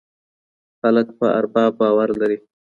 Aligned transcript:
خلګ 0.79 1.07
په 1.19 1.25
ارباب 1.39 1.71
باور 1.81 2.09
لري. 2.21 2.37